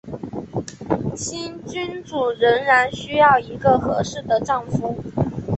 [1.15, 4.97] 新君主仍然需要一个合适的丈夫。